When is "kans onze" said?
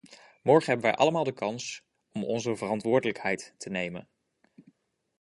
1.33-2.55